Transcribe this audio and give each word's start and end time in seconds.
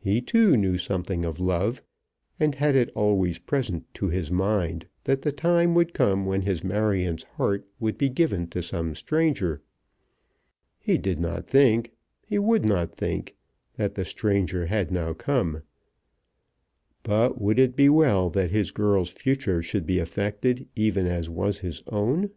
He 0.00 0.22
too 0.22 0.56
knew 0.56 0.78
something 0.78 1.26
of 1.26 1.38
love, 1.38 1.82
and 2.40 2.54
had 2.54 2.74
it 2.74 2.88
always 2.94 3.38
present 3.38 3.84
to 3.92 4.08
his 4.08 4.32
mind 4.32 4.86
that 5.04 5.20
the 5.20 5.30
time 5.30 5.74
would 5.74 5.92
come 5.92 6.24
when 6.24 6.40
his 6.40 6.64
Marion's 6.64 7.24
heart 7.36 7.68
would 7.78 7.98
be 7.98 8.08
given 8.08 8.46
to 8.46 8.62
some 8.62 8.94
stranger. 8.94 9.60
He 10.78 10.96
did 10.96 11.20
not 11.20 11.46
think, 11.46 11.92
he 12.24 12.38
would 12.38 12.66
not 12.66 12.96
think, 12.96 13.36
that 13.76 13.94
the 13.94 14.06
stranger 14.06 14.64
had 14.64 14.90
now 14.90 15.12
come; 15.12 15.60
but 17.02 17.38
would 17.38 17.58
it 17.58 17.76
be 17.76 17.90
well 17.90 18.30
that 18.30 18.50
his 18.50 18.70
girl's 18.70 19.10
future 19.10 19.62
should 19.62 19.84
be 19.84 19.98
affected 19.98 20.66
even 20.76 21.06
as 21.06 21.28
was 21.28 21.58
his 21.58 21.82
own? 21.88 22.30